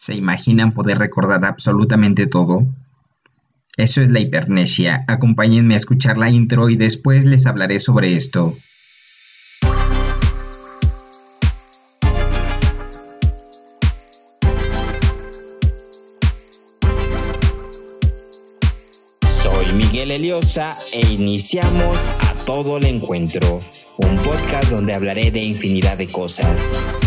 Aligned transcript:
¿Se 0.00 0.14
imaginan 0.14 0.72
poder 0.72 0.98
recordar 0.98 1.44
absolutamente 1.44 2.26
todo? 2.26 2.66
Eso 3.76 4.00
es 4.00 4.10
la 4.10 4.20
hipernesia. 4.20 5.04
Acompáñenme 5.06 5.74
a 5.74 5.76
escuchar 5.76 6.16
la 6.16 6.30
intro 6.30 6.70
y 6.70 6.76
después 6.76 7.26
les 7.26 7.44
hablaré 7.44 7.78
sobre 7.78 8.14
esto. 8.14 8.56
Soy 19.42 19.66
Miguel 19.74 20.12
Eliosa 20.12 20.78
e 20.94 21.12
iniciamos 21.12 21.98
a 22.20 22.32
todo 22.46 22.78
el 22.78 22.86
encuentro, 22.86 23.62
un 24.06 24.16
podcast 24.18 24.70
donde 24.70 24.94
hablaré 24.94 25.30
de 25.30 25.40
infinidad 25.40 25.96
de 25.96 26.10
cosas, 26.10 26.60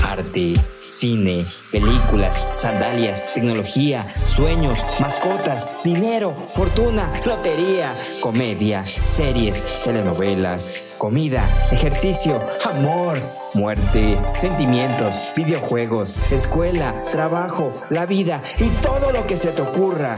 arte, 0.04 0.54
cine, 0.88 1.46
películas, 1.72 2.44
sandalias, 2.54 3.26
tecnología, 3.34 4.06
sueños, 4.28 4.84
mascotas, 5.00 5.68
dinero, 5.84 6.36
fortuna, 6.54 7.12
lotería, 7.26 7.96
comedia, 8.20 8.86
series, 9.10 9.66
telenovelas, 9.84 10.72
comida, 10.98 11.44
ejercicio, 11.72 12.40
amor, 12.66 13.18
muerte, 13.54 14.18
sentimientos, 14.36 15.20
videojuegos, 15.36 16.16
escuela, 16.32 16.94
trabajo, 17.12 17.74
la 17.90 18.06
vida 18.06 18.42
y 18.60 18.70
todo 18.82 19.12
lo 19.12 19.26
que 19.28 19.38
se 19.38 19.52
te 19.52 19.62
ocurra. 19.62 20.18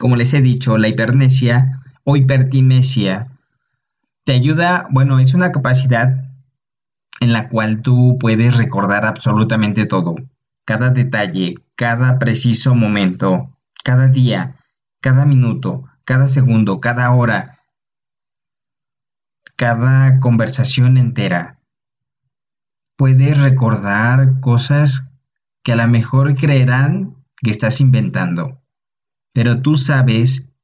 Como 0.00 0.16
les 0.16 0.32
he 0.32 0.40
dicho, 0.40 0.78
la 0.78 0.88
hipernesia 0.88 1.78
o 2.04 2.16
hipertinesia 2.16 3.28
te 4.24 4.32
ayuda, 4.32 4.86
bueno, 4.90 5.18
es 5.18 5.34
una 5.34 5.52
capacidad 5.52 6.24
en 7.20 7.34
la 7.34 7.50
cual 7.50 7.82
tú 7.82 8.16
puedes 8.18 8.56
recordar 8.56 9.04
absolutamente 9.04 9.84
todo, 9.84 10.16
cada 10.64 10.88
detalle, 10.88 11.56
cada 11.74 12.18
preciso 12.18 12.74
momento, 12.74 13.54
cada 13.84 14.08
día, 14.08 14.56
cada 15.02 15.26
minuto, 15.26 15.84
cada 16.06 16.28
segundo, 16.28 16.80
cada 16.80 17.10
hora, 17.10 17.58
cada 19.54 20.18
conversación 20.18 20.96
entera. 20.96 21.58
Puedes 22.96 23.38
recordar 23.38 24.40
cosas 24.40 25.12
que 25.62 25.72
a 25.72 25.76
lo 25.76 25.86
mejor 25.88 26.36
creerán 26.36 27.16
que 27.42 27.50
estás 27.50 27.82
inventando 27.82 28.59
pero 29.32 29.60
tú 29.60 29.76
sabes 29.76 30.54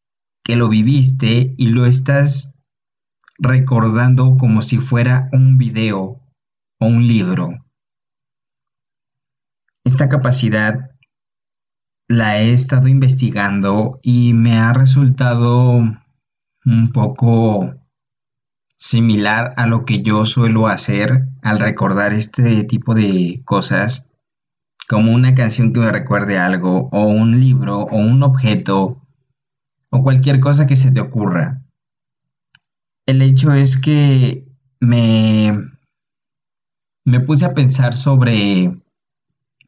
que 0.42 0.56
lo 0.56 0.68
viviste 0.68 1.54
y 1.56 1.68
lo 1.68 1.86
estás 1.86 2.54
recordando 3.38 4.36
como 4.36 4.62
si 4.62 4.78
fuera 4.78 5.28
un 5.32 5.58
video 5.58 6.20
o 6.78 6.86
un 6.86 7.06
libro. 7.06 7.64
Esta 9.84 10.08
capacidad 10.08 10.90
la 12.08 12.40
he 12.40 12.52
estado 12.52 12.88
investigando 12.88 13.98
y 14.02 14.32
me 14.32 14.58
ha 14.58 14.72
resultado 14.72 15.82
un 16.64 16.92
poco 16.92 17.74
similar 18.78 19.54
a 19.56 19.66
lo 19.66 19.84
que 19.84 20.02
yo 20.02 20.24
suelo 20.24 20.68
hacer 20.68 21.26
al 21.42 21.58
recordar 21.58 22.12
este 22.12 22.64
tipo 22.64 22.94
de 22.94 23.42
cosas 23.44 24.12
como 24.88 25.12
una 25.12 25.34
canción 25.34 25.72
que 25.72 25.80
me 25.80 25.90
recuerde 25.90 26.38
algo, 26.38 26.88
o 26.92 27.06
un 27.06 27.40
libro, 27.40 27.80
o 27.80 27.96
un 27.96 28.22
objeto, 28.22 28.96
o 29.90 30.02
cualquier 30.02 30.40
cosa 30.40 30.66
que 30.66 30.76
se 30.76 30.92
te 30.92 31.00
ocurra. 31.00 31.62
El 33.04 33.22
hecho 33.22 33.52
es 33.52 33.78
que 33.78 34.46
me, 34.80 35.70
me 37.04 37.20
puse 37.20 37.46
a 37.46 37.54
pensar 37.54 37.96
sobre, 37.96 38.76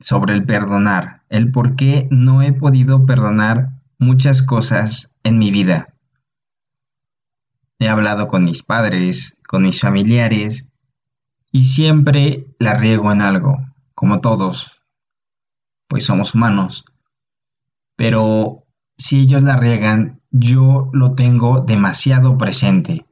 sobre 0.01 0.35
el 0.35 0.45
perdonar, 0.45 1.23
el 1.29 1.51
por 1.51 1.77
qué 1.77 2.09
no 2.11 2.43
he 2.43 2.53
podido 2.53 3.05
perdonar 3.07 3.71
muchas 3.99 4.43
cosas 4.43 5.19
en 5.25 5.39
mi 5.39 5.51
vida. 5.51 5.95
He 7.81 7.89
hablado 7.89 8.27
con 8.27 8.45
mis 8.45 8.63
padres, 8.63 9.37
con 9.47 9.63
mis 9.63 9.81
familiares, 9.81 10.73
y 11.51 11.67
siempre 11.67 12.47
la 12.59 12.75
riego 12.75 13.11
en 13.13 13.23
algo, 13.23 13.59
como 13.95 14.21
todos 14.21 14.78
pues 15.89 16.05
somos 16.05 16.35
humanos. 16.35 16.85
Pero 17.97 18.65
si 18.97 19.21
ellos 19.21 19.43
la 19.43 19.57
riegan, 19.57 20.21
yo 20.31 20.91
lo 20.93 21.15
tengo 21.15 21.61
demasiado 21.61 22.37
presente. 22.39 23.07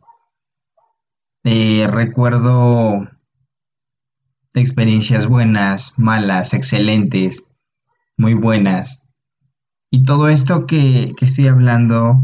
Eh, 1.44 1.86
recuerdo 1.90 3.08
experiencias 4.54 5.26
buenas, 5.26 5.92
malas, 5.96 6.54
excelentes, 6.54 7.48
muy 8.16 8.34
buenas. 8.34 9.02
Y 9.90 10.04
todo 10.04 10.28
esto 10.28 10.66
que, 10.66 11.14
que 11.16 11.24
estoy 11.24 11.46
hablando, 11.46 12.20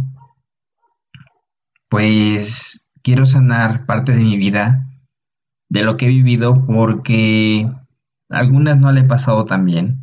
pues 1.88 2.92
quiero 3.02 3.24
sanar 3.24 3.86
parte 3.86 4.12
de 4.12 4.22
mi 4.22 4.36
vida, 4.36 4.86
de 5.68 5.82
lo 5.82 5.96
que 5.96 6.06
he 6.06 6.08
vivido, 6.08 6.64
porque 6.66 7.70
algunas 8.28 8.78
no 8.78 8.92
le 8.92 9.00
he 9.00 9.04
pasado 9.04 9.44
tan 9.44 9.64
bien 9.64 10.01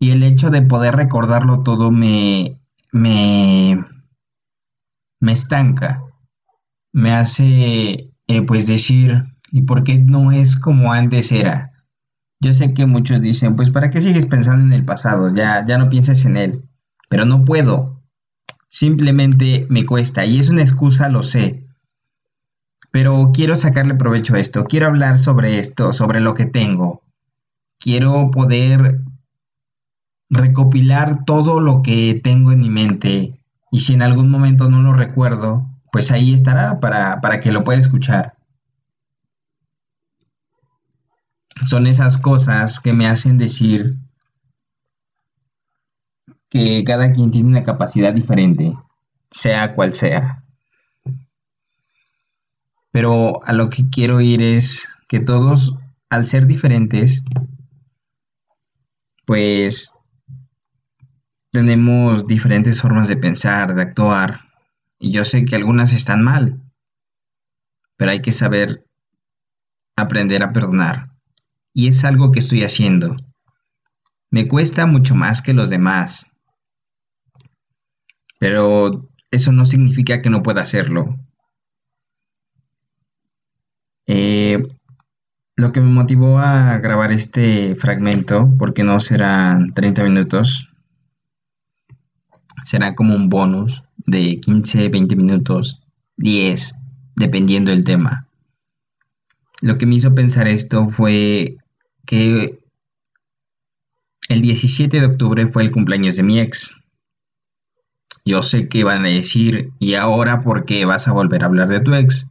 y 0.00 0.10
el 0.10 0.22
hecho 0.22 0.50
de 0.50 0.62
poder 0.62 0.96
recordarlo 0.96 1.62
todo 1.62 1.90
me, 1.90 2.58
me, 2.90 3.84
me 5.20 5.32
estanca, 5.32 6.02
me 6.92 7.12
hace 7.12 8.10
eh, 8.26 8.42
pues 8.46 8.66
decir, 8.66 9.24
¿y 9.52 9.62
por 9.62 9.84
qué 9.84 9.98
no 9.98 10.32
es 10.32 10.56
como 10.56 10.92
antes 10.92 11.30
era? 11.30 11.70
Yo 12.40 12.54
sé 12.54 12.72
que 12.72 12.86
muchos 12.86 13.20
dicen, 13.20 13.54
pues 13.54 13.68
¿para 13.68 13.90
qué 13.90 14.00
sigues 14.00 14.24
pensando 14.24 14.64
en 14.64 14.72
el 14.72 14.86
pasado? 14.86 15.32
Ya, 15.34 15.64
ya 15.66 15.76
no 15.76 15.90
pienses 15.90 16.24
en 16.24 16.38
él. 16.38 16.64
Pero 17.10 17.26
no 17.26 17.44
puedo. 17.44 18.00
Simplemente 18.70 19.66
me 19.68 19.84
cuesta. 19.84 20.24
Y 20.24 20.38
es 20.38 20.48
una 20.48 20.62
excusa, 20.62 21.10
lo 21.10 21.22
sé. 21.22 21.66
Pero 22.90 23.32
quiero 23.34 23.56
sacarle 23.56 23.94
provecho 23.94 24.34
a 24.36 24.40
esto. 24.40 24.64
Quiero 24.64 24.86
hablar 24.86 25.18
sobre 25.18 25.58
esto, 25.58 25.92
sobre 25.92 26.20
lo 26.20 26.34
que 26.34 26.46
tengo. 26.46 27.02
Quiero 27.78 28.30
poder 28.30 29.02
recopilar 30.30 31.24
todo 31.24 31.60
lo 31.60 31.82
que 31.82 32.20
tengo 32.22 32.52
en 32.52 32.60
mi 32.60 32.70
mente 32.70 33.40
y 33.72 33.80
si 33.80 33.94
en 33.94 34.02
algún 34.02 34.30
momento 34.30 34.70
no 34.70 34.82
lo 34.82 34.94
recuerdo, 34.94 35.66
pues 35.92 36.10
ahí 36.12 36.32
estará 36.32 36.80
para, 36.80 37.20
para 37.20 37.40
que 37.40 37.52
lo 37.52 37.64
pueda 37.64 37.78
escuchar. 37.78 38.34
Son 41.66 41.86
esas 41.86 42.16
cosas 42.18 42.80
que 42.80 42.92
me 42.92 43.06
hacen 43.06 43.36
decir 43.36 43.96
que 46.48 46.82
cada 46.84 47.12
quien 47.12 47.30
tiene 47.30 47.48
una 47.48 47.62
capacidad 47.62 48.12
diferente, 48.12 48.74
sea 49.30 49.74
cual 49.74 49.94
sea. 49.94 50.42
Pero 52.90 53.44
a 53.44 53.52
lo 53.52 53.68
que 53.68 53.88
quiero 53.88 54.20
ir 54.20 54.42
es 54.42 54.98
que 55.06 55.20
todos, 55.20 55.78
al 56.08 56.26
ser 56.26 56.46
diferentes, 56.46 57.22
pues 59.26 59.92
tenemos 61.50 62.26
diferentes 62.26 62.80
formas 62.80 63.08
de 63.08 63.16
pensar, 63.16 63.74
de 63.74 63.82
actuar, 63.82 64.40
y 64.98 65.12
yo 65.12 65.24
sé 65.24 65.44
que 65.44 65.56
algunas 65.56 65.92
están 65.92 66.22
mal, 66.22 66.60
pero 67.96 68.12
hay 68.12 68.22
que 68.22 68.32
saber 68.32 68.84
aprender 69.96 70.42
a 70.42 70.52
perdonar. 70.52 71.10
Y 71.72 71.88
es 71.88 72.04
algo 72.04 72.32
que 72.32 72.38
estoy 72.38 72.62
haciendo. 72.64 73.16
Me 74.30 74.46
cuesta 74.48 74.86
mucho 74.86 75.14
más 75.14 75.42
que 75.42 75.54
los 75.54 75.70
demás, 75.70 76.26
pero 78.38 78.90
eso 79.30 79.52
no 79.52 79.64
significa 79.64 80.22
que 80.22 80.30
no 80.30 80.42
pueda 80.42 80.62
hacerlo. 80.62 81.18
Eh, 84.06 84.62
lo 85.56 85.72
que 85.72 85.80
me 85.80 85.90
motivó 85.90 86.38
a 86.38 86.78
grabar 86.78 87.12
este 87.12 87.74
fragmento, 87.76 88.48
porque 88.58 88.82
no 88.82 88.98
serán 88.98 89.72
30 89.74 90.02
minutos, 90.04 90.69
será 92.64 92.94
como 92.94 93.14
un 93.14 93.28
bonus 93.28 93.84
de 94.06 94.40
15, 94.40 94.88
20 94.88 95.16
minutos, 95.16 95.82
10, 96.16 96.74
dependiendo 97.16 97.70
del 97.70 97.84
tema. 97.84 98.26
Lo 99.60 99.76
que 99.78 99.86
me 99.86 99.96
hizo 99.96 100.14
pensar 100.14 100.48
esto 100.48 100.88
fue 100.88 101.56
que 102.06 102.58
el 104.28 104.42
17 104.42 105.00
de 105.00 105.06
octubre 105.06 105.46
fue 105.46 105.62
el 105.62 105.70
cumpleaños 105.70 106.16
de 106.16 106.22
mi 106.22 106.40
ex. 106.40 106.76
Yo 108.24 108.42
sé 108.42 108.68
que 108.68 108.84
van 108.84 109.04
a 109.04 109.08
decir, 109.08 109.70
¿y 109.78 109.94
ahora 109.94 110.40
por 110.40 110.64
qué 110.64 110.84
vas 110.84 111.08
a 111.08 111.12
volver 111.12 111.42
a 111.42 111.46
hablar 111.46 111.68
de 111.68 111.80
tu 111.80 111.94
ex? 111.94 112.30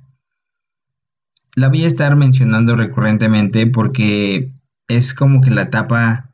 La 1.55 1.67
voy 1.67 1.83
a 1.83 1.87
estar 1.87 2.15
mencionando 2.15 2.75
recurrentemente 2.75 3.67
porque 3.67 4.49
es 4.87 5.13
como 5.13 5.41
que 5.41 5.51
la 5.51 5.63
etapa 5.63 6.28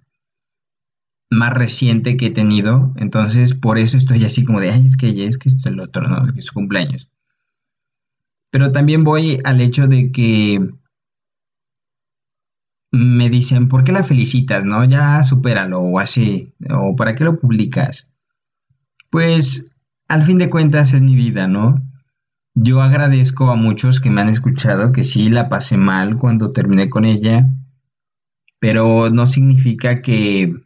más 1.30 1.54
reciente 1.54 2.18
que 2.18 2.27
he 2.27 2.31
tenido. 2.31 2.94
Entonces, 2.98 3.54
por 3.54 3.77
eso 3.77 3.98
estoy 3.98 4.24
así 4.24 4.44
como 4.45 4.60
de, 4.60 4.72
ay, 4.72 4.86
es 4.86 4.98
que 4.98 5.07
ella, 5.07 5.27
es 5.27 5.38
que 5.38 5.50
esto 5.50 5.69
es 5.69 5.74
el 5.74 5.80
otro, 5.80 6.07
no, 6.07 6.25
es 6.25 6.33
que 6.33 6.39
es 6.39 6.45
su 6.45 6.54
cumpleaños. 6.54 7.10
Pero 8.51 8.72
también 8.72 9.04
voy 9.04 9.39
al 9.44 9.60
hecho 9.62 9.88
de 9.88 10.12
que 10.12 10.69
me 12.92 13.30
dicen, 13.30 13.68
¿por 13.68 13.83
qué 13.83 13.92
la 13.92 14.04
felicitas? 14.04 14.63
No, 14.63 14.86
ya 14.86 15.24
supéralo 15.24 15.81
o 15.81 16.00
así, 16.00 16.54
o 16.69 16.95
¿para 16.95 17.16
qué 17.16 17.25
lo 17.25 17.38
publicas? 17.38 18.13
Pues 19.10 19.75
al 20.07 20.24
fin 20.24 20.38
de 20.38 20.50
cuentas 20.50 20.94
es 20.94 21.01
mi 21.01 21.16
vida, 21.16 21.48
¿no? 21.48 21.81
Yo 22.54 22.81
agradezco 22.81 23.50
a 23.51 23.56
muchos 23.56 24.00
que 24.00 24.10
me 24.10 24.22
han 24.22 24.30
escuchado 24.30 24.94
que 24.94 25.04
sí 25.04 25.30
la 25.30 25.50
pasé 25.50 25.75
mal 25.75 26.18
cuando 26.18 26.54
terminé 26.54 26.89
con 26.89 27.04
ella, 27.04 27.45
pero 28.60 29.10
no 29.10 29.27
significa 29.27 30.01
que 30.01 30.64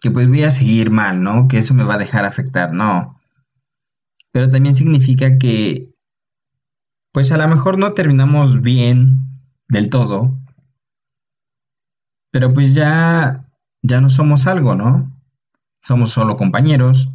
que 0.00 0.10
pues 0.10 0.28
voy 0.28 0.44
a 0.44 0.50
seguir 0.50 0.90
mal, 0.90 1.22
¿no? 1.22 1.48
Que 1.48 1.58
eso 1.58 1.74
me 1.74 1.84
va 1.84 1.94
a 1.94 1.98
dejar 1.98 2.24
afectar, 2.24 2.72
no. 2.72 3.20
Pero 4.32 4.50
también 4.50 4.74
significa 4.74 5.38
que 5.38 5.92
pues 7.12 7.32
a 7.32 7.38
lo 7.38 7.48
mejor 7.48 7.78
no 7.78 7.94
terminamos 7.94 8.62
bien 8.62 9.18
del 9.68 9.90
todo, 9.90 10.38
pero 12.30 12.52
pues 12.52 12.74
ya 12.74 13.44
ya 13.82 14.00
no 14.00 14.08
somos 14.08 14.46
algo, 14.46 14.74
¿no? 14.74 15.10
Somos 15.82 16.10
solo 16.10 16.36
compañeros 16.36 17.10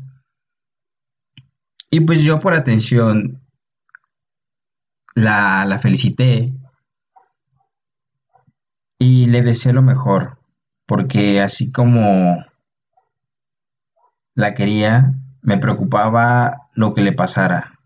y 1.90 2.02
pues 2.02 2.24
yo 2.24 2.40
por 2.40 2.54
atención 2.54 3.42
la, 5.16 5.66
la 5.66 5.80
felicité 5.80 6.52
y 8.98 9.28
le 9.28 9.44
deseé 9.44 9.74
lo 9.74 9.82
mejor, 9.82 10.40
porque 10.88 11.42
así 11.42 11.72
como 11.72 12.44
la 14.36 14.54
quería, 14.54 15.14
me 15.42 15.58
preocupaba 15.58 16.68
lo 16.74 16.94
que 16.94 17.02
le 17.02 17.12
pasara. 17.12 17.80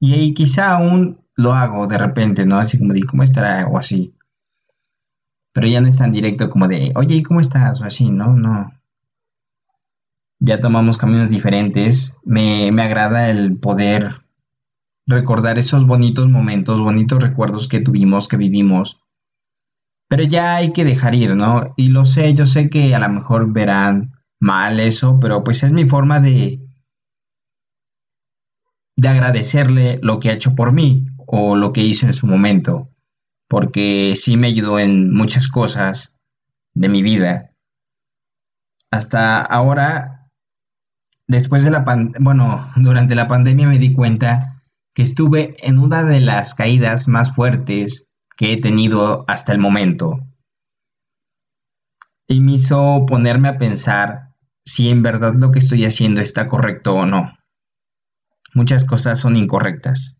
Y, 0.00 0.14
ahí 0.14 0.34
quizá 0.34 0.72
aún 0.72 1.20
lo 1.36 1.52
hago 1.52 1.86
de 1.86 1.98
repente, 1.98 2.46
¿no? 2.46 2.58
Así 2.58 2.78
como 2.78 2.92
de, 2.92 3.02
¿cómo 3.02 3.22
estará? 3.22 3.66
O 3.68 3.78
así. 3.78 4.14
Pero 5.52 5.68
ya 5.68 5.80
no 5.80 5.88
es 5.88 5.98
tan 5.98 6.12
directo 6.12 6.48
como 6.50 6.68
de, 6.68 6.92
oye, 6.96 7.16
¿y 7.16 7.22
cómo 7.22 7.40
estás? 7.40 7.80
O 7.80 7.84
así, 7.84 8.10
¿no? 8.10 8.32
No 8.34 8.72
ya 10.44 10.60
tomamos 10.60 10.98
caminos 10.98 11.30
diferentes. 11.30 12.14
Me, 12.24 12.68
agrada 12.82 13.30
el 13.30 13.58
poder 13.58 14.20
recordar 15.06 15.58
esos 15.58 15.86
bonitos 15.86 16.28
momentos, 16.28 16.80
bonitos 16.80 17.22
recuerdos 17.22 17.68
que 17.68 17.80
tuvimos, 17.80 18.28
que 18.28 18.36
vivimos. 18.36 19.02
Pero 20.08 20.22
ya 20.24 20.56
hay 20.56 20.72
que 20.72 20.84
dejar 20.84 21.14
ir, 21.14 21.34
¿no? 21.34 21.72
Y 21.76 21.88
lo 21.88 22.04
sé, 22.04 22.34
yo 22.34 22.46
sé 22.46 22.68
que 22.68 22.94
a 22.94 22.98
lo 22.98 23.08
mejor 23.08 23.52
verán 23.52 24.13
mal 24.44 24.78
eso, 24.78 25.18
pero 25.20 25.42
pues 25.42 25.62
es 25.62 25.72
mi 25.72 25.86
forma 25.86 26.20
de 26.20 26.60
de 28.96 29.08
agradecerle 29.08 29.98
lo 30.02 30.20
que 30.20 30.28
ha 30.28 30.34
hecho 30.34 30.54
por 30.54 30.70
mí 30.72 31.06
o 31.26 31.56
lo 31.56 31.72
que 31.72 31.82
hizo 31.82 32.06
en 32.06 32.12
su 32.12 32.26
momento, 32.26 32.88
porque 33.48 34.12
sí 34.14 34.36
me 34.36 34.48
ayudó 34.48 34.78
en 34.78 35.12
muchas 35.12 35.48
cosas 35.48 36.18
de 36.74 36.88
mi 36.90 37.02
vida. 37.02 37.52
Hasta 38.90 39.40
ahora 39.40 40.28
después 41.26 41.64
de 41.64 41.70
la 41.70 41.84
pandemia, 41.84 42.20
bueno, 42.20 42.70
durante 42.76 43.14
la 43.14 43.26
pandemia 43.26 43.66
me 43.66 43.78
di 43.78 43.94
cuenta 43.94 44.62
que 44.94 45.02
estuve 45.02 45.56
en 45.66 45.78
una 45.78 46.04
de 46.04 46.20
las 46.20 46.54
caídas 46.54 47.08
más 47.08 47.34
fuertes 47.34 48.10
que 48.36 48.52
he 48.52 48.60
tenido 48.60 49.24
hasta 49.26 49.52
el 49.52 49.58
momento. 49.58 50.20
Y 52.28 52.40
me 52.40 52.52
hizo 52.52 53.04
ponerme 53.06 53.48
a 53.48 53.58
pensar 53.58 54.33
si 54.64 54.88
en 54.88 55.02
verdad 55.02 55.34
lo 55.34 55.50
que 55.50 55.58
estoy 55.58 55.84
haciendo 55.84 56.20
está 56.20 56.46
correcto 56.46 56.94
o 56.94 57.06
no. 57.06 57.32
Muchas 58.54 58.84
cosas 58.84 59.20
son 59.20 59.36
incorrectas. 59.36 60.16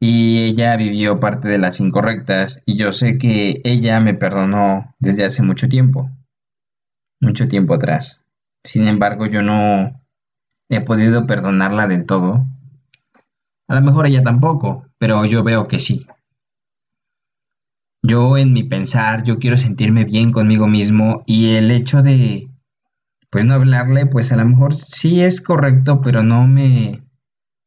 Y 0.00 0.44
ella 0.44 0.76
vivió 0.76 1.18
parte 1.18 1.48
de 1.48 1.58
las 1.58 1.80
incorrectas 1.80 2.62
y 2.66 2.76
yo 2.76 2.92
sé 2.92 3.18
que 3.18 3.60
ella 3.64 4.00
me 4.00 4.14
perdonó 4.14 4.94
desde 4.98 5.24
hace 5.24 5.42
mucho 5.42 5.68
tiempo. 5.68 6.10
Mucho 7.20 7.48
tiempo 7.48 7.74
atrás. 7.74 8.24
Sin 8.64 8.86
embargo, 8.86 9.26
yo 9.26 9.42
no 9.42 9.92
he 10.68 10.80
podido 10.80 11.26
perdonarla 11.26 11.86
del 11.88 12.06
todo. 12.06 12.44
A 13.66 13.74
lo 13.74 13.80
mejor 13.82 14.06
ella 14.06 14.22
tampoco, 14.22 14.86
pero 14.98 15.24
yo 15.24 15.42
veo 15.42 15.66
que 15.66 15.78
sí. 15.78 16.06
Yo 18.02 18.36
en 18.36 18.52
mi 18.52 18.64
pensar, 18.64 19.22
yo 19.22 19.38
quiero 19.38 19.56
sentirme 19.56 20.04
bien 20.04 20.32
conmigo 20.32 20.66
mismo 20.66 21.22
y 21.26 21.50
el 21.50 21.70
hecho 21.70 22.02
de, 22.02 22.50
pues 23.30 23.44
no 23.44 23.54
hablarle, 23.54 24.06
pues 24.06 24.32
a 24.32 24.36
lo 24.36 24.44
mejor 24.46 24.74
sí 24.74 25.22
es 25.22 25.40
correcto, 25.40 26.00
pero 26.02 26.22
no 26.22 26.46
me, 26.46 27.02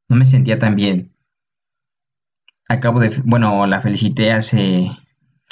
no 0.09 0.15
me 0.17 0.25
sentía 0.25 0.59
tan 0.59 0.75
bien. 0.75 1.13
Acabo 2.69 2.99
de, 2.99 3.11
bueno, 3.23 3.67
la 3.67 3.81
felicité 3.81 4.31
hace 4.31 4.89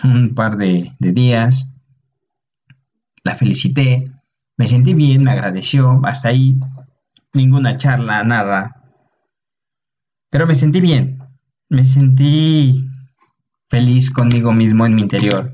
un 0.03 0.33
par 0.33 0.57
de, 0.57 0.95
de 0.97 1.11
días. 1.11 1.75
La 3.23 3.33
felicité 3.33 4.11
me 4.57 4.67
sentí 4.67 4.93
bien, 4.93 5.23
me 5.23 5.31
agradeció, 5.31 6.01
hasta 6.03 6.27
ahí 6.29 6.59
ninguna 7.33 7.77
charla, 7.77 8.23
nada. 8.25 8.75
Pero 10.31 10.47
me 10.47 10.55
sentí 10.55 10.81
bien, 10.81 11.19
me 11.69 11.85
sentí 11.85 12.88
feliz 13.69 14.11
conmigo 14.11 14.53
mismo 14.53 14.85
en 14.85 14.95
mi 14.95 15.01
interior. 15.01 15.53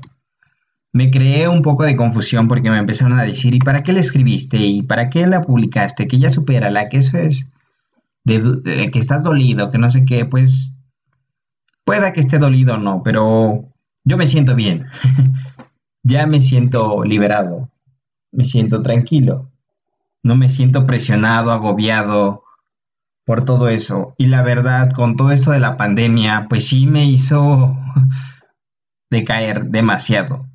Me 0.92 1.10
creé 1.10 1.48
un 1.48 1.62
poco 1.62 1.84
de 1.84 1.96
confusión 1.96 2.48
porque 2.48 2.70
me 2.70 2.78
empezaron 2.78 3.18
a 3.18 3.24
decir, 3.24 3.54
¿y 3.54 3.58
para 3.58 3.82
qué 3.82 3.92
la 3.92 4.00
escribiste? 4.00 4.56
¿Y 4.58 4.82
para 4.82 5.10
qué 5.10 5.26
la 5.26 5.42
publicaste? 5.42 6.08
Que 6.08 6.18
ya 6.18 6.30
la 6.70 6.88
que 6.88 6.96
eso 6.98 7.18
es 7.18 7.52
de, 8.24 8.90
que 8.90 8.98
estás 8.98 9.22
dolido, 9.22 9.70
que 9.70 9.78
no 9.78 9.90
sé 9.90 10.04
qué, 10.04 10.24
pues 10.24 10.80
pueda 11.84 12.12
que 12.12 12.20
esté 12.20 12.38
dolido 12.38 12.74
o 12.74 12.78
no, 12.78 13.02
pero 13.02 13.64
yo 14.04 14.16
me 14.16 14.26
siento 14.26 14.54
bien. 14.54 14.86
ya 16.02 16.26
me 16.26 16.40
siento 16.40 17.04
liberado 17.04 17.68
me 18.36 18.44
siento 18.44 18.82
tranquilo. 18.82 19.50
No 20.22 20.36
me 20.36 20.48
siento 20.48 20.86
presionado, 20.86 21.50
agobiado 21.50 22.44
por 23.26 23.44
todo 23.44 23.68
eso. 23.68 24.14
Y 24.16 24.28
la 24.28 24.42
verdad, 24.42 24.92
con 24.92 25.16
todo 25.16 25.32
esto 25.32 25.50
de 25.50 25.58
la 25.58 25.76
pandemia, 25.76 26.46
pues 26.48 26.68
sí 26.68 26.86
me 26.86 27.04
hizo 27.04 27.76
decaer 29.10 29.66
demasiado. 29.66 30.46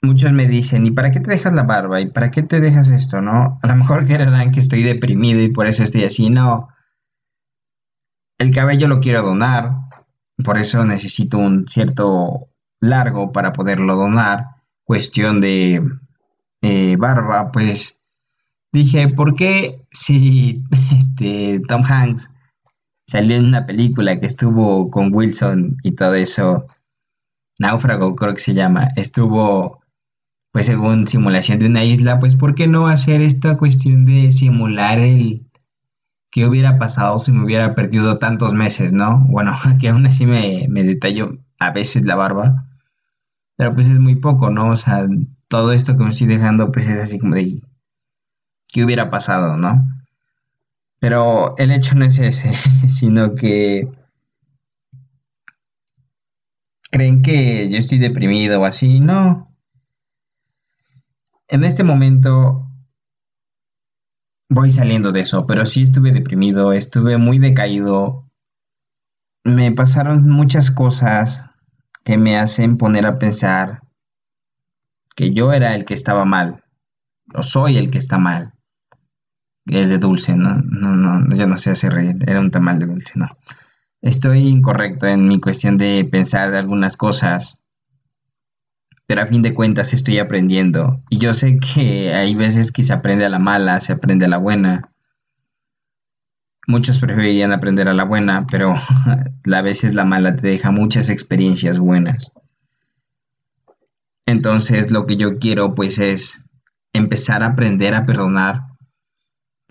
Muchos 0.00 0.32
me 0.32 0.46
dicen, 0.46 0.86
¿y 0.86 0.92
para 0.92 1.10
qué 1.10 1.20
te 1.20 1.30
dejas 1.30 1.52
la 1.52 1.64
barba? 1.64 2.00
¿Y 2.00 2.10
para 2.10 2.30
qué 2.30 2.42
te 2.42 2.60
dejas 2.60 2.88
esto? 2.90 3.20
¿No? 3.20 3.58
A 3.62 3.66
lo 3.66 3.74
mejor 3.74 4.04
creerán 4.06 4.52
que 4.52 4.60
estoy 4.60 4.84
deprimido 4.84 5.42
y 5.42 5.48
por 5.48 5.66
eso 5.66 5.82
estoy 5.82 6.04
así. 6.04 6.30
No. 6.30 6.68
El 8.38 8.54
cabello 8.54 8.86
lo 8.86 9.00
quiero 9.00 9.22
donar. 9.22 9.72
Por 10.44 10.56
eso 10.56 10.84
necesito 10.84 11.36
un 11.36 11.66
cierto 11.66 12.48
largo 12.80 13.32
para 13.32 13.52
poderlo 13.52 13.96
donar. 13.96 14.46
Cuestión 14.84 15.40
de 15.40 15.82
eh, 16.62 16.96
barba, 16.96 17.50
pues 17.50 18.01
dije, 18.72 19.08
¿por 19.08 19.34
qué 19.34 19.84
si 19.90 20.62
este, 20.96 21.60
Tom 21.68 21.82
Hanks 21.84 22.30
salió 23.06 23.36
en 23.36 23.46
una 23.46 23.66
película 23.66 24.18
que 24.18 24.26
estuvo 24.26 24.90
con 24.90 25.14
Wilson 25.14 25.76
y 25.82 25.92
todo 25.92 26.14
eso, 26.14 26.66
Náufrago 27.58 28.14
creo 28.16 28.34
que 28.34 28.40
se 28.40 28.54
llama, 28.54 28.88
estuvo 28.96 29.80
pues 30.52 30.66
según 30.66 31.08
simulación 31.08 31.58
de 31.58 31.66
una 31.66 31.84
isla, 31.84 32.20
pues 32.20 32.36
¿por 32.36 32.54
qué 32.54 32.66
no 32.68 32.88
hacer 32.88 33.22
esta 33.22 33.56
cuestión 33.56 34.04
de 34.04 34.32
simular 34.32 34.98
el 34.98 35.46
que 36.30 36.46
hubiera 36.46 36.78
pasado 36.78 37.18
si 37.18 37.32
me 37.32 37.44
hubiera 37.44 37.74
perdido 37.74 38.18
tantos 38.18 38.54
meses, 38.54 38.92
¿no? 38.92 39.24
Bueno, 39.28 39.54
que 39.80 39.88
aún 39.88 40.06
así 40.06 40.26
me, 40.26 40.66
me 40.68 40.82
detalló 40.82 41.38
a 41.58 41.70
veces 41.70 42.04
la 42.04 42.16
barba, 42.16 42.66
pero 43.56 43.74
pues 43.74 43.88
es 43.88 43.98
muy 43.98 44.16
poco, 44.16 44.50
¿no? 44.50 44.70
O 44.70 44.76
sea, 44.76 45.06
todo 45.48 45.72
esto 45.72 45.96
que 45.96 46.04
me 46.04 46.10
estoy 46.10 46.26
dejando, 46.26 46.72
pues 46.72 46.88
es 46.88 46.98
así 46.98 47.18
como 47.18 47.34
de, 47.34 47.62
¿qué 48.72 48.84
hubiera 48.84 49.10
pasado, 49.10 49.56
no? 49.56 49.82
Pero 50.98 51.56
el 51.58 51.70
hecho 51.70 51.94
no 51.94 52.04
es 52.04 52.18
ese, 52.18 52.52
sino 52.88 53.34
que 53.34 53.88
creen 56.90 57.22
que 57.22 57.70
yo 57.70 57.78
estoy 57.78 57.98
deprimido 57.98 58.60
o 58.60 58.64
así, 58.64 59.00
no. 59.00 59.54
En 61.48 61.64
este 61.64 61.84
momento 61.84 62.66
voy 64.48 64.70
saliendo 64.70 65.12
de 65.12 65.20
eso, 65.20 65.46
pero 65.46 65.66
sí 65.66 65.82
estuve 65.82 66.12
deprimido, 66.12 66.72
estuve 66.72 67.18
muy 67.18 67.38
decaído. 67.38 68.24
Me 69.44 69.72
pasaron 69.72 70.28
muchas 70.28 70.70
cosas 70.70 71.44
que 72.04 72.16
me 72.16 72.38
hacen 72.38 72.78
poner 72.78 73.06
a 73.06 73.18
pensar 73.18 73.82
que 75.14 75.32
yo 75.32 75.52
era 75.52 75.74
el 75.74 75.84
que 75.84 75.94
estaba 75.94 76.24
mal, 76.24 76.64
o 77.34 77.42
soy 77.42 77.76
el 77.76 77.90
que 77.90 77.98
está 77.98 78.18
mal. 78.18 78.51
Es 79.66 79.88
de 79.88 79.98
dulce, 79.98 80.36
¿no? 80.36 80.56
No, 80.56 80.96
no, 80.96 81.36
yo 81.36 81.46
no 81.46 81.56
sé 81.58 81.70
hacer 81.70 81.92
reír, 81.94 82.16
era 82.26 82.40
un 82.40 82.50
tamal 82.50 82.78
de 82.78 82.86
dulce, 82.86 83.12
no. 83.16 83.28
Estoy 84.00 84.48
incorrecto 84.48 85.06
en 85.06 85.28
mi 85.28 85.40
cuestión 85.40 85.76
de 85.76 86.04
pensar 86.10 86.54
algunas 86.54 86.96
cosas. 86.96 87.60
pero 89.06 89.22
a 89.22 89.26
fin 89.26 89.42
de 89.42 89.54
cuentas 89.54 89.92
estoy 89.92 90.18
aprendiendo. 90.18 91.00
Y 91.10 91.18
yo 91.18 91.34
sé 91.34 91.58
que 91.58 92.14
hay 92.14 92.34
veces 92.34 92.72
que 92.72 92.82
se 92.82 92.92
aprende 92.92 93.24
a 93.24 93.28
la 93.28 93.38
mala, 93.38 93.80
se 93.80 93.92
aprende 93.92 94.24
a 94.26 94.28
la 94.28 94.38
buena. 94.38 94.90
Muchos 96.66 96.98
preferirían 96.98 97.52
aprender 97.52 97.88
a 97.88 97.94
la 97.94 98.04
buena, 98.04 98.46
pero 98.50 98.74
a 99.52 99.62
veces 99.62 99.94
la 99.94 100.04
mala 100.04 100.34
te 100.34 100.48
deja 100.48 100.70
muchas 100.70 101.10
experiencias 101.10 101.78
buenas. 101.78 102.32
Entonces 104.26 104.90
lo 104.90 105.06
que 105.06 105.16
yo 105.16 105.38
quiero 105.38 105.74
pues 105.74 105.98
es 105.98 106.48
empezar 106.92 107.42
a 107.42 107.48
aprender 107.48 107.94
a 107.94 108.06
perdonar, 108.06 108.62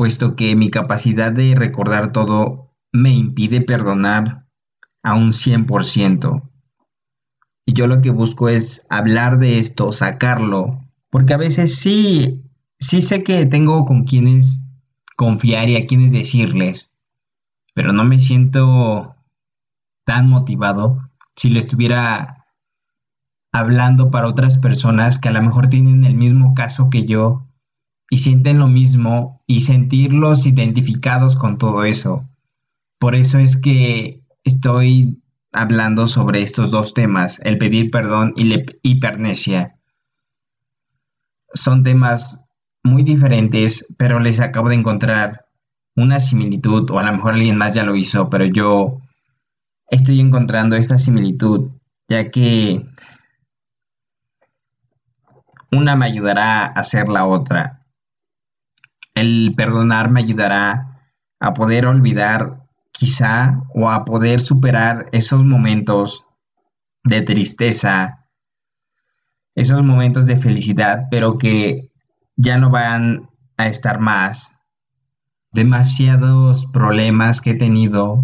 puesto 0.02 0.36
que 0.36 0.56
mi 0.56 0.72
capacidad 0.72 1.32
de 1.32 1.54
recordar 1.54 2.12
todo 2.12 2.74
me 2.92 3.12
impide 3.12 3.62
perdonar 3.62 4.48
a 5.04 5.14
un 5.14 5.30
100%. 5.32 6.50
Y 7.68 7.74
yo 7.74 7.86
lo 7.86 8.02
que 8.02 8.10
busco 8.10 8.50
es 8.50 8.88
hablar 8.90 9.38
de 9.38 9.60
esto, 9.60 9.92
sacarlo, 9.92 10.82
porque 11.12 11.36
a 11.36 11.38
veces 11.38 11.76
sí, 11.76 12.42
sí 12.80 13.04
sé 13.04 13.24
que 13.24 13.46
tengo 13.46 13.86
con 13.86 14.06
quienes 14.06 14.64
confiar 15.18 15.70
y 15.70 15.76
a 15.76 15.86
quienes 15.86 16.12
decirles, 16.12 16.90
pero 17.76 17.94
no 17.94 18.04
me 18.04 18.20
siento 18.20 19.16
tan 20.04 20.28
motivado 20.28 20.98
si 21.36 21.52
le 21.52 21.60
estuviera 21.60 22.48
hablando 23.52 24.10
para 24.10 24.28
otras 24.28 24.58
personas 24.58 25.20
que 25.20 25.30
a 25.30 25.32
lo 25.32 25.44
mejor 25.44 25.68
tienen 25.68 26.06
el 26.06 26.16
mismo 26.16 26.56
caso 26.56 26.90
que 26.90 27.06
yo 27.06 27.44
y 28.12 28.18
sienten 28.18 28.60
lo 28.60 28.68
mismo 28.68 29.42
y 29.48 29.62
sentirlos 29.62 30.46
identificados 30.46 31.38
con 31.38 31.58
todo 31.58 31.86
eso. 31.86 32.28
Por 33.00 33.16
eso 33.16 33.40
es 33.40 33.56
que 33.56 34.22
estoy 34.44 35.24
hablando 35.54 36.08
sobre 36.08 36.42
estos 36.42 36.72
dos 36.72 36.94
temas, 36.94 37.40
el 37.40 37.58
pedir 37.58 37.90
perdón 37.90 38.34
y 38.36 38.44
la 38.44 38.64
hipernesia. 38.84 39.80
Son 41.54 41.84
temas 41.84 42.50
muy 42.84 43.04
diferentes, 43.04 43.96
pero 43.98 44.20
les 44.20 44.42
acabo 44.42 44.68
de 44.68 44.76
encontrar 44.76 45.46
una 45.96 46.20
similitud, 46.20 46.90
o 46.92 47.00
a 47.00 47.04
lo 47.04 47.14
mejor 47.14 47.36
alguien 47.36 47.58
más 47.58 47.76
ya 47.76 47.86
lo 47.86 47.96
hizo, 47.96 48.30
pero 48.30 48.44
yo 48.44 49.00
estoy 49.90 50.20
encontrando 50.20 50.76
esta 50.76 51.00
similitud, 51.00 51.72
ya 52.10 52.30
que 52.30 52.86
una 55.72 55.96
me 55.96 56.08
ayudará 56.08 56.66
a 56.66 56.72
hacer 56.72 57.08
la 57.08 57.26
otra. 57.26 57.81
El 59.22 59.54
perdonar 59.56 60.10
me 60.10 60.22
ayudará 60.22 60.98
a 61.40 61.54
poder 61.54 61.86
olvidar 61.86 62.68
quizá 62.92 63.62
o 63.76 63.88
a 63.88 64.04
poder 64.04 64.42
superar 64.42 65.06
esos 65.12 65.46
momentos 65.46 66.26
de 67.04 67.22
tristeza, 67.22 68.28
esos 69.54 69.84
momentos 69.84 70.26
de 70.26 70.38
felicidad, 70.38 71.04
pero 71.12 71.38
que 71.38 71.92
ya 72.36 72.58
no 72.58 72.72
van 72.72 73.30
a 73.58 73.68
estar 73.68 74.00
más. 74.00 74.56
Demasiados 75.52 76.66
problemas 76.74 77.42
que 77.42 77.52
he 77.52 77.56
tenido 77.56 78.24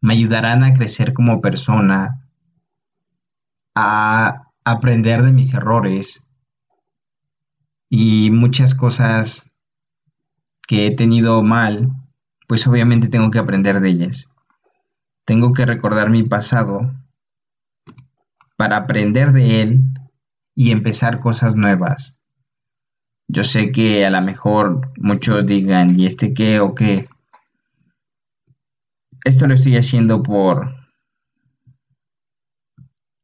me 0.00 0.12
ayudarán 0.12 0.62
a 0.62 0.72
crecer 0.72 1.14
como 1.14 1.40
persona, 1.40 2.30
a 3.74 4.52
aprender 4.64 5.22
de 5.24 5.32
mis 5.32 5.52
errores 5.52 6.28
y 7.88 8.30
muchas 8.30 8.76
cosas 8.76 9.49
que 10.70 10.86
he 10.86 10.92
tenido 10.92 11.42
mal 11.42 11.88
pues 12.46 12.64
obviamente 12.68 13.08
tengo 13.08 13.32
que 13.32 13.40
aprender 13.40 13.80
de 13.80 13.88
ellas. 13.88 14.30
Tengo 15.24 15.52
que 15.52 15.66
recordar 15.66 16.10
mi 16.10 16.22
pasado 16.22 16.92
para 18.56 18.76
aprender 18.76 19.32
de 19.32 19.62
él 19.62 19.82
y 20.54 20.70
empezar 20.70 21.18
cosas 21.18 21.56
nuevas. 21.56 22.20
Yo 23.26 23.42
sé 23.42 23.72
que 23.72 24.06
a 24.06 24.10
lo 24.10 24.22
mejor 24.22 24.92
muchos 24.96 25.44
digan, 25.44 25.98
¿y 25.98 26.06
este 26.06 26.34
qué 26.34 26.60
o 26.60 26.72
qué? 26.72 27.08
Esto 29.24 29.48
lo 29.48 29.54
estoy 29.54 29.76
haciendo 29.76 30.22
por 30.22 30.72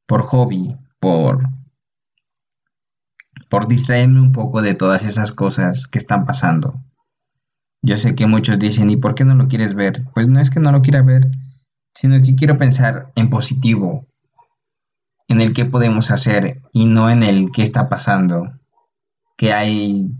por 0.04 0.22
hobby, 0.22 0.76
por 0.98 1.46
por 3.48 3.68
distraerme 3.68 4.20
un 4.20 4.32
poco 4.32 4.62
de 4.62 4.74
todas 4.74 5.04
esas 5.04 5.30
cosas 5.30 5.86
que 5.86 5.98
están 5.98 6.26
pasando. 6.26 6.80
Yo 7.86 7.96
sé 7.96 8.16
que 8.16 8.26
muchos 8.26 8.58
dicen, 8.58 8.90
¿y 8.90 8.96
por 8.96 9.14
qué 9.14 9.24
no 9.24 9.36
lo 9.36 9.46
quieres 9.46 9.74
ver? 9.74 10.02
Pues 10.12 10.26
no 10.26 10.40
es 10.40 10.50
que 10.50 10.58
no 10.58 10.72
lo 10.72 10.82
quiera 10.82 11.02
ver, 11.02 11.30
sino 11.94 12.20
que 12.20 12.34
quiero 12.34 12.58
pensar 12.58 13.12
en 13.14 13.30
positivo, 13.30 14.04
en 15.28 15.40
el 15.40 15.52
qué 15.52 15.66
podemos 15.66 16.10
hacer 16.10 16.60
y 16.72 16.86
no 16.86 17.08
en 17.10 17.22
el 17.22 17.52
qué 17.52 17.62
está 17.62 17.88
pasando, 17.88 18.50
que 19.36 19.52
hay 19.52 20.10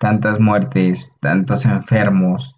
tantas 0.00 0.40
muertes, 0.40 1.18
tantos 1.20 1.66
enfermos, 1.66 2.56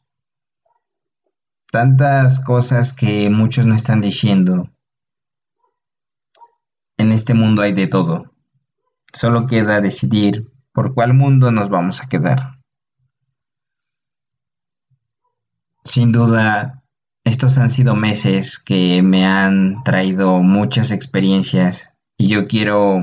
tantas 1.71 2.43
cosas 2.43 2.95
que 2.95 3.29
muchos 3.29 3.67
no 3.67 3.75
están 3.75 4.01
diciendo. 4.01 4.71
En 6.97 7.13
este 7.13 7.35
mundo 7.35 7.61
hay 7.61 7.75
de 7.75 7.89
todo. 7.89 8.25
Solo 9.13 9.47
queda 9.47 9.83
decidir 9.83 10.49
por 10.73 10.95
cuál 10.95 11.13
mundo 11.13 11.53
nos 11.53 11.69
vamos 11.69 12.03
a 12.03 12.09
quedar. 12.09 12.54
Sin 15.85 16.13
duda, 16.13 16.83
estos 17.25 17.59
han 17.59 17.71
sido 17.71 17.95
meses 17.95 18.59
que 18.59 19.03
me 19.03 19.27
han 19.27 19.85
traído 19.85 20.41
muchas 20.41 20.91
experiencias 20.91 21.99
y 22.17 22.29
yo 22.29 22.47
quiero 22.47 23.03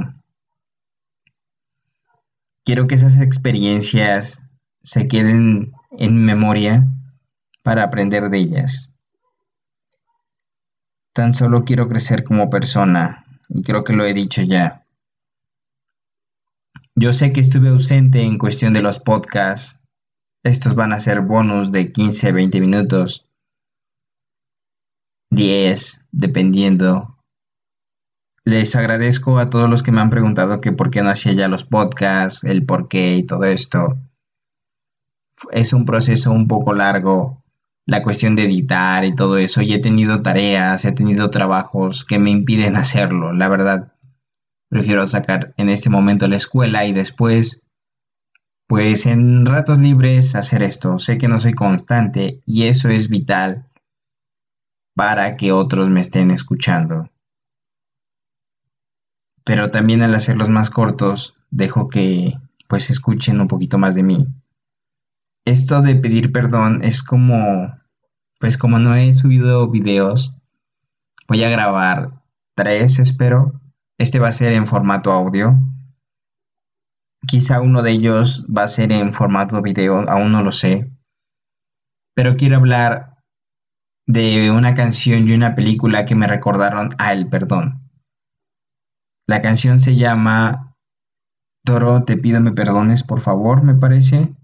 quiero 2.66 2.88
que 2.88 2.96
esas 2.96 3.20
experiencias 3.20 4.42
se 4.84 5.08
queden 5.08 5.74
en 5.92 6.26
memoria 6.26 6.88
para 7.64 7.84
aprender 7.84 8.30
de 8.30 8.38
ellas. 8.40 8.94
Tan 11.14 11.34
solo 11.34 11.66
quiero 11.66 11.88
crecer 11.88 12.24
como 12.24 12.50
persona 12.50 13.26
y 13.50 13.62
creo 13.64 13.84
que 13.84 13.94
lo 13.94 14.06
he 14.06 14.14
dicho 14.14 14.42
ya. 14.42 14.86
Yo 16.96 17.14
sé 17.14 17.32
que 17.32 17.42
estuve 17.42 17.70
ausente 17.70 18.22
en 18.24 18.38
cuestión 18.38 18.74
de 18.74 18.82
los 18.82 19.00
podcasts 19.00 19.81
estos 20.44 20.76
van 20.76 20.94
a 20.94 21.00
ser 21.00 21.22
bonus 21.22 21.72
de 21.72 21.92
15, 21.92 22.32
20 22.32 22.62
minutos. 22.62 23.30
10, 25.30 26.08
dependiendo. 26.12 27.18
Les 28.44 28.76
agradezco 28.76 29.38
a 29.38 29.50
todos 29.50 29.70
los 29.70 29.84
que 29.84 29.92
me 29.92 30.02
han 30.02 30.10
preguntado 30.10 30.60
que 30.60 30.72
por 30.72 30.90
qué 30.90 31.04
no 31.04 31.10
hacía 31.10 31.34
ya 31.34 31.48
los 31.48 31.64
podcasts, 31.64 32.44
el 32.44 32.66
por 32.66 32.88
qué 32.88 33.16
y 33.16 33.24
todo 33.24 33.44
esto. 33.44 33.98
Es 35.52 35.74
un 35.74 35.86
proceso 35.86 36.32
un 36.32 36.48
poco 36.48 36.74
largo, 36.74 37.44
la 37.86 38.04
cuestión 38.04 38.36
de 38.36 38.46
editar 38.46 39.06
y 39.06 39.16
todo 39.16 39.38
eso. 39.38 39.62
Y 39.62 39.74
he 39.74 39.80
tenido 39.80 40.24
tareas, 40.24 40.86
he 40.86 40.92
tenido 40.92 41.30
trabajos 41.30 42.04
que 42.04 42.18
me 42.18 42.32
impiden 42.32 42.76
hacerlo, 42.78 43.32
la 43.32 43.48
verdad. 43.48 43.94
Prefiero 44.70 45.06
sacar 45.06 45.54
en 45.58 45.70
este 45.70 45.90
momento 45.90 46.28
la 46.28 46.38
escuela 46.38 46.86
y 46.86 46.94
después 46.94 47.68
pues 48.72 49.06
en 49.06 49.46
ratos 49.46 49.80
libres 49.80 50.34
hacer 50.34 50.64
esto. 50.64 50.98
Sé 50.98 51.18
que 51.18 51.28
no 51.28 51.42
soy 51.42 51.52
constante 51.52 52.42
y 52.46 52.68
eso 52.68 52.88
es 52.88 53.10
vital 53.10 53.68
para 54.96 55.36
que 55.36 55.52
otros 55.52 55.90
me 55.90 56.00
estén 56.00 56.32
escuchando. 56.32 57.10
Pero 59.44 59.72
también 59.72 60.02
al 60.02 60.16
hacerlos 60.16 60.48
más 60.48 60.70
cortos, 60.70 61.36
dejo 61.50 61.90
que 61.90 62.38
pues 62.70 62.90
escuchen 62.90 63.42
un 63.42 63.50
poquito 63.50 63.78
más 63.78 63.94
de 63.94 64.04
mí. 64.04 64.26
Esto 65.44 65.82
de 65.82 65.98
pedir 65.98 66.32
perdón 66.32 66.82
es 66.82 67.04
como, 67.04 67.78
pues 68.40 68.58
como 68.58 68.80
no 68.80 68.96
he 68.96 69.14
subido 69.14 69.70
videos, 69.70 70.38
voy 71.28 71.44
a 71.44 71.50
grabar 71.50 72.24
tres, 72.56 73.00
espero. 73.00 73.52
Este 73.98 74.20
va 74.20 74.30
a 74.30 74.32
ser 74.32 74.54
en 74.54 74.66
formato 74.66 75.12
audio 75.12 75.60
Quizá 77.28 77.62
uno 77.62 77.82
de 77.84 77.92
ellos 77.92 78.48
va 78.56 78.64
a 78.64 78.68
ser 78.68 78.92
en 78.92 79.14
formato 79.14 79.62
video, 79.62 80.10
aún 80.10 80.32
no 80.32 80.44
lo 80.44 80.52
sé. 80.52 80.92
Pero 82.16 82.36
quiero 82.36 82.58
hablar 82.58 83.18
de 84.08 84.52
una 84.52 84.74
canción 84.74 85.28
y 85.28 85.34
una 85.34 85.56
película 85.56 86.06
que 86.06 86.16
me 86.16 86.28
recordaron 86.28 86.90
a 86.98 87.14
El 87.14 87.30
Perdón. 87.30 87.90
La 89.28 89.42
canción 89.42 89.80
se 89.80 89.96
llama 89.96 90.76
Toro, 91.64 92.04
te 92.04 92.18
pido 92.18 92.42
me 92.42 92.52
perdones, 92.52 93.04
por 93.04 93.22
favor, 93.22 93.64
me 93.64 93.76
parece. 93.76 94.36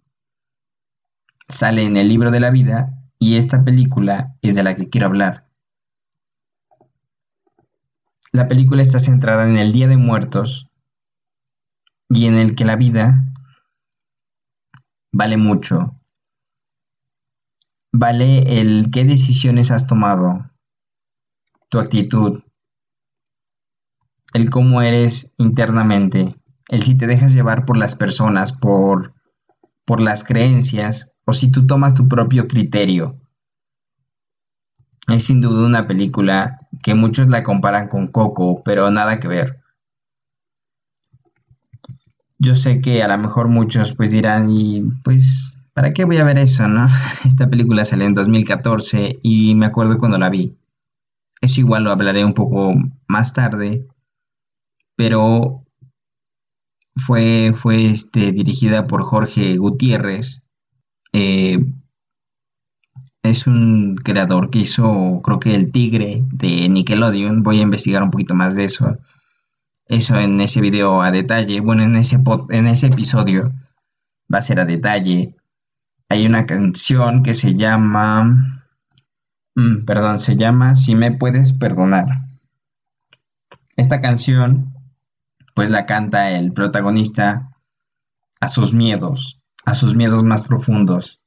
Sale 1.49 1.83
en 1.83 1.97
el 1.97 2.07
libro 2.07 2.29
de 2.29 2.39
la 2.39 2.51
vida 2.51 2.93
y 3.19 3.37
esta 3.37 3.63
película 3.63 4.35
es 4.41 4.55
de 4.55 4.63
la 4.63 4.75
que 4.75 4.89
quiero 4.89 5.07
hablar. 5.07 5.47
La 8.31 8.47
película 8.47 8.83
está 8.83 8.99
centrada 8.99 9.47
en 9.47 9.57
el 9.57 9.71
Día 9.71 9.87
de 9.87 9.97
Muertos 9.97 10.66
y 12.09 12.25
en 12.27 12.35
el 12.35 12.55
que 12.55 12.65
la 12.65 12.75
vida 12.75 13.23
vale 15.11 15.37
mucho. 15.37 15.93
Vale 17.91 18.59
el 18.59 18.89
qué 18.91 19.05
decisiones 19.05 19.71
has 19.71 19.87
tomado, 19.87 20.51
tu 21.69 21.79
actitud, 21.79 22.43
el 24.33 24.49
cómo 24.49 24.81
eres 24.81 25.33
internamente, 25.37 26.35
el 26.69 26.83
si 26.83 26.97
te 26.97 27.07
dejas 27.07 27.33
llevar 27.33 27.65
por 27.65 27.77
las 27.77 27.95
personas, 27.95 28.51
por, 28.51 29.13
por 29.85 30.01
las 30.01 30.23
creencias, 30.23 31.17
o 31.25 31.33
si 31.33 31.51
tú 31.51 31.65
tomas 31.65 31.93
tu 31.93 32.07
propio 32.07 32.47
criterio. 32.47 33.19
Es 35.07 35.23
sin 35.23 35.39
duda 35.39 35.65
una 35.65 35.87
película 35.87 36.57
que 36.83 36.93
muchos 36.93 37.29
la 37.29 37.41
comparan 37.41 37.87
con 37.87 38.07
Coco, 38.07 38.61
pero 38.63 38.91
nada 38.91 39.19
que 39.19 39.27
ver. 39.27 39.61
Yo 42.39 42.55
sé 42.55 42.81
que 42.81 43.01
a 43.01 43.07
lo 43.07 43.17
mejor 43.17 43.47
muchos 43.47 43.93
pues 43.93 44.11
dirán, 44.11 44.49
y 44.51 44.83
pues, 45.03 45.57
¿para 45.73 45.93
qué 45.93 46.05
voy 46.05 46.17
a 46.17 46.23
ver 46.23 46.37
eso, 46.37 46.67
no? 46.67 46.87
Esta 47.25 47.49
película 47.49 47.85
salió 47.85 48.05
en 48.05 48.13
2014 48.13 49.19
y 49.23 49.55
me 49.55 49.65
acuerdo 49.65 49.97
cuando 49.97 50.17
la 50.17 50.29
vi. 50.29 50.55
Eso 51.41 51.61
igual 51.61 51.83
lo 51.83 51.91
hablaré 51.91 52.25
un 52.25 52.33
poco 52.33 52.73
más 53.07 53.33
tarde, 53.33 53.87
pero 54.95 55.63
fue, 56.95 57.53
fue 57.55 57.89
este, 57.89 58.31
dirigida 58.31 58.87
por 58.87 59.03
Jorge 59.03 59.57
Gutiérrez. 59.57 60.41
Eh, 61.13 61.59
es 63.23 63.47
un 63.47 63.95
creador 63.97 64.49
que 64.49 64.59
hizo, 64.59 65.21
creo 65.23 65.39
que 65.39 65.53
El 65.55 65.71
Tigre 65.71 66.23
de 66.31 66.69
Nickelodeon. 66.69 67.43
Voy 67.43 67.59
a 67.59 67.63
investigar 67.63 68.03
un 68.03 68.11
poquito 68.11 68.33
más 68.33 68.55
de 68.55 68.65
eso. 68.65 68.97
Eso 69.89 70.19
en 70.19 70.39
ese 70.41 70.61
video 70.61 71.01
a 71.01 71.11
detalle. 71.11 71.59
Bueno, 71.61 71.83
en 71.83 71.95
ese, 71.95 72.17
en 72.49 72.67
ese 72.67 72.87
episodio 72.87 73.53
va 74.33 74.39
a 74.39 74.41
ser 74.41 74.59
a 74.59 74.65
detalle. 74.65 75.35
Hay 76.09 76.25
una 76.25 76.45
canción 76.45 77.23
que 77.23 77.33
se 77.33 77.55
llama... 77.55 78.63
Mm, 79.55 79.85
perdón, 79.85 80.19
se 80.19 80.35
llama 80.35 80.75
Si 80.75 80.95
me 80.95 81.11
puedes 81.11 81.53
perdonar. 81.53 82.07
Esta 83.75 84.01
canción 84.01 84.73
pues 85.57 85.71
la 85.71 85.87
canta 85.87 86.29
el 86.29 86.53
protagonista 86.53 87.49
a 88.39 88.47
sus 88.47 88.75
miedos, 88.75 89.41
a 89.65 89.73
sus 89.73 89.95
miedos 89.95 90.23
más 90.23 90.43
profundos, 90.43 91.23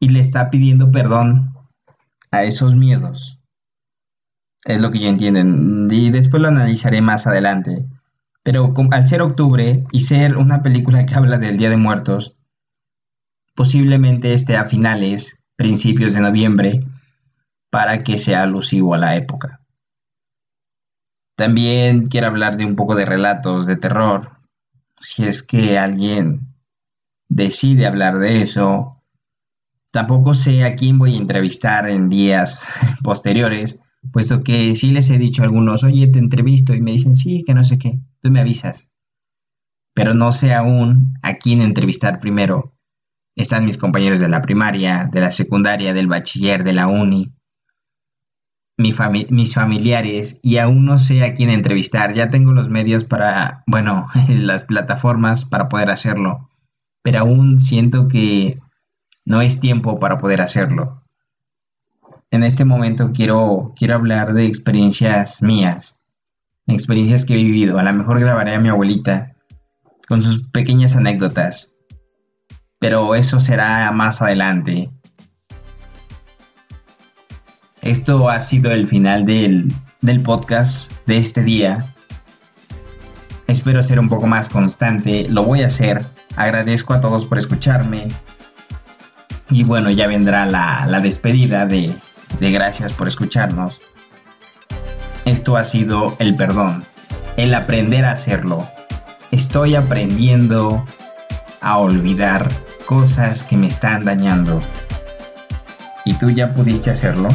y 0.00 0.08
le 0.08 0.20
está 0.20 0.48
pidiendo 0.48 0.90
perdón 0.90 1.54
a 2.30 2.44
esos 2.44 2.74
miedos. 2.74 3.38
Es 4.66 4.82
lo 4.82 4.90
que 4.90 4.98
yo 4.98 5.08
entiendo, 5.08 5.94
y 5.94 6.10
después 6.10 6.42
lo 6.42 6.48
analizaré 6.48 7.00
más 7.00 7.28
adelante. 7.28 7.86
Pero 8.42 8.74
al 8.90 9.06
ser 9.06 9.22
octubre 9.22 9.84
y 9.92 10.00
ser 10.00 10.36
una 10.36 10.60
película 10.62 11.06
que 11.06 11.14
habla 11.14 11.38
del 11.38 11.56
Día 11.56 11.70
de 11.70 11.76
Muertos, 11.76 12.36
posiblemente 13.54 14.34
esté 14.34 14.56
a 14.56 14.64
finales, 14.64 15.46
principios 15.54 16.14
de 16.14 16.20
noviembre, 16.20 16.84
para 17.70 18.02
que 18.02 18.18
sea 18.18 18.42
alusivo 18.42 18.94
a 18.94 18.98
la 18.98 19.14
época. 19.14 19.60
También 21.36 22.08
quiero 22.08 22.26
hablar 22.26 22.56
de 22.56 22.64
un 22.64 22.74
poco 22.74 22.96
de 22.96 23.04
relatos 23.04 23.66
de 23.66 23.76
terror. 23.76 24.32
Si 24.98 25.24
es 25.26 25.44
que 25.44 25.78
alguien 25.78 26.40
decide 27.28 27.86
hablar 27.86 28.18
de 28.18 28.40
eso. 28.40 29.00
Tampoco 29.92 30.34
sé 30.34 30.64
a 30.64 30.74
quién 30.74 30.98
voy 30.98 31.14
a 31.14 31.18
entrevistar 31.18 31.88
en 31.88 32.08
días 32.08 32.68
posteriores, 33.04 33.80
puesto 34.12 34.42
que 34.42 34.74
sí 34.74 34.90
les 34.90 35.10
he 35.10 35.18
dicho 35.18 35.42
a 35.42 35.46
algunos, 35.46 35.84
oye, 35.84 36.06
te 36.06 36.18
entrevisto 36.18 36.74
y 36.74 36.80
me 36.80 36.92
dicen, 36.92 37.16
sí, 37.16 37.44
que 37.44 37.54
no 37.54 37.64
sé 37.64 37.78
qué, 37.78 37.98
tú 38.20 38.30
me 38.30 38.40
avisas. 38.40 38.92
Pero 39.94 40.14
no 40.14 40.32
sé 40.32 40.54
aún 40.54 41.14
a 41.22 41.34
quién 41.34 41.60
entrevistar 41.60 42.20
primero. 42.20 42.74
Están 43.34 43.64
mis 43.64 43.78
compañeros 43.78 44.20
de 44.20 44.28
la 44.28 44.42
primaria, 44.42 45.08
de 45.12 45.20
la 45.20 45.30
secundaria, 45.30 45.92
del 45.92 46.06
bachiller, 46.06 46.64
de 46.64 46.72
la 46.72 46.86
uni 46.86 47.36
mis 48.78 49.54
familiares 49.54 50.38
y 50.42 50.58
aún 50.58 50.84
no 50.84 50.98
sé 50.98 51.24
a 51.24 51.34
quién 51.34 51.50
entrevistar. 51.50 52.14
Ya 52.14 52.30
tengo 52.30 52.52
los 52.52 52.68
medios 52.68 53.04
para, 53.04 53.62
bueno, 53.66 54.06
las 54.28 54.64
plataformas 54.64 55.44
para 55.44 55.68
poder 55.68 55.90
hacerlo, 55.90 56.50
pero 57.02 57.20
aún 57.20 57.58
siento 57.58 58.08
que 58.08 58.58
no 59.24 59.40
es 59.40 59.60
tiempo 59.60 59.98
para 59.98 60.18
poder 60.18 60.40
hacerlo. 60.40 61.02
En 62.36 62.42
este 62.42 62.66
momento 62.66 63.12
quiero, 63.14 63.72
quiero 63.76 63.94
hablar 63.94 64.34
de 64.34 64.44
experiencias 64.44 65.40
mías, 65.40 66.02
experiencias 66.66 67.24
que 67.24 67.32
he 67.32 67.42
vivido. 67.42 67.78
A 67.78 67.82
lo 67.82 67.90
mejor 67.94 68.20
grabaré 68.20 68.54
a 68.54 68.60
mi 68.60 68.68
abuelita 68.68 69.32
con 70.06 70.20
sus 70.20 70.46
pequeñas 70.50 70.96
anécdotas, 70.96 71.76
pero 72.78 73.14
eso 73.14 73.40
será 73.40 73.90
más 73.90 74.20
adelante. 74.20 74.90
Esto 77.80 78.28
ha 78.28 78.42
sido 78.42 78.70
el 78.70 78.86
final 78.86 79.24
del, 79.24 79.72
podcast 80.22 80.92
de 81.06 81.16
este 81.16 81.42
día. 81.42 81.86
Espero 83.46 83.80
ser 83.80 83.98
un 83.98 84.10
poco 84.10 84.26
más 84.26 84.50
constante, 84.50 85.26
lo 85.30 85.42
voy 85.42 85.62
a 85.62 85.68
hacer. 85.68 86.04
Agradezco 86.36 86.92
a 86.92 87.00
todos 87.00 87.24
por 87.24 87.38
escucharme. 87.38 88.08
Y 89.48 89.64
bueno, 89.64 89.88
ya 89.88 90.06
vendrá 90.06 90.44
la, 90.44 91.00
despedida 91.00 91.64
de, 91.64 91.94
de 92.40 92.50
gracias 92.50 92.92
por 92.92 93.08
escucharnos. 93.08 93.80
Esto 95.24 95.56
ha 95.56 95.64
sido 95.64 96.16
el 96.18 96.36
perdón, 96.36 96.84
el 97.36 97.54
aprender 97.54 98.04
a 98.04 98.12
hacerlo. 98.12 98.66
Estoy 99.30 99.74
aprendiendo 99.74 100.86
a 101.60 101.78
olvidar 101.78 102.48
cosas 102.86 103.42
que 103.42 103.56
me 103.56 103.66
están 103.66 104.04
dañando. 104.04 104.62
¿Y 106.04 106.14
tú 106.14 106.30
ya 106.30 106.54
pudiste 106.54 106.90
hacerlo? 106.90 107.28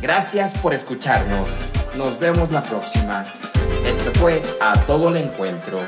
Gracias 0.00 0.56
por 0.58 0.74
escucharnos. 0.74 1.50
Nos 1.96 2.20
vemos 2.20 2.52
la 2.52 2.62
próxima. 2.62 3.24
Esto 3.84 4.12
fue 4.20 4.40
A 4.60 4.72
Todo 4.86 5.08
el 5.08 5.16
Encuentro. 5.16 5.80